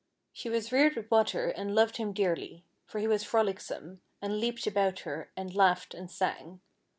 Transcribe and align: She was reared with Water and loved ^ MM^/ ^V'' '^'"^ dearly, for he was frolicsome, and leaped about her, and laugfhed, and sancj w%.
She 0.33 0.49
was 0.49 0.71
reared 0.71 0.95
with 0.95 1.11
Water 1.11 1.49
and 1.49 1.75
loved 1.75 1.93
^ 1.95 1.97
MM^/ 1.99 2.07
^V'' 2.07 2.11
'^'"^ 2.11 2.13
dearly, 2.15 2.65
for 2.87 2.97
he 2.97 3.07
was 3.07 3.23
frolicsome, 3.23 4.01
and 4.19 4.39
leaped 4.39 4.65
about 4.65 5.01
her, 5.01 5.31
and 5.37 5.51
laugfhed, 5.51 5.93
and 5.93 6.09
sancj 6.09 6.37
w%. 6.39 6.59